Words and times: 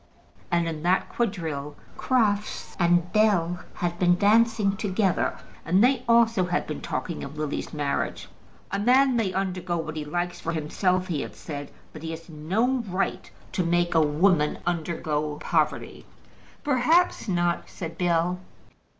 And 0.49 0.67
in 0.67 0.81
that 0.81 1.09
quadrille 1.09 1.75
Crofts 1.95 2.75
and 2.79 3.13
Bell 3.13 3.59
had 3.75 3.99
been 3.99 4.17
dancing 4.17 4.75
together, 4.75 5.37
and 5.63 5.83
they 5.83 6.03
also 6.09 6.45
had 6.45 6.65
been 6.65 6.81
talking 6.81 7.23
of 7.23 7.37
Lily's 7.37 7.71
marriage. 7.71 8.27
"A 8.71 8.79
man 8.79 9.15
may 9.15 9.31
undergo 9.31 9.77
what 9.77 9.95
he 9.95 10.03
likes 10.03 10.39
for 10.39 10.53
himself," 10.53 11.05
he 11.05 11.21
had 11.21 11.35
said, 11.35 11.69
"but 11.93 12.01
he 12.01 12.09
has 12.09 12.27
no 12.29 12.79
right 12.87 13.29
to 13.51 13.63
make 13.63 13.93
a 13.93 14.01
woman 14.01 14.57
undergo 14.65 15.37
poverty." 15.39 16.07
"Perhaps 16.63 17.27
not," 17.27 17.69
said 17.69 17.95
Bell. 17.99 18.39